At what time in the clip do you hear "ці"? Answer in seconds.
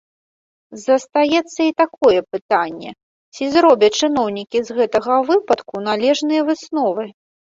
3.37-3.49